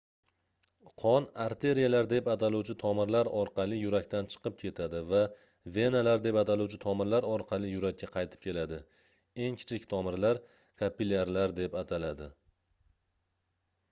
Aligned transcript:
qon 1.01 1.25
arteriyalar 1.41 2.07
deb 2.13 2.29
ataluvchi 2.31 2.75
tomirlar 2.83 3.29
orqali 3.41 3.77
yurakdan 3.81 4.29
chiqib 4.35 4.57
ketadi 4.63 5.01
va 5.11 5.21
venalar 5.77 6.23
deb 6.25 6.41
ataluvchi 6.43 6.81
tomirlar 6.87 7.29
orqali 7.35 7.69
yurakka 7.75 8.11
qaytib 8.17 8.43
keladi 8.49 8.81
eng 9.45 9.61
kichik 9.65 9.87
tomirlar 9.95 10.43
kapillyarlar 10.83 11.55
deb 11.63 11.81
ataladi 11.87 12.31